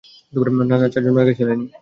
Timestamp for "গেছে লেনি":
1.27-1.65